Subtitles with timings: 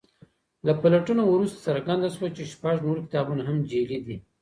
[0.65, 4.17] له پلټنو وروسته څرګنده شوه چې شپږ نور کتابونه هم جعلي دي.